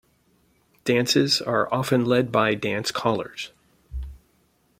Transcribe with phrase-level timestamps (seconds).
[0.83, 3.51] Dances are often led by dance callers.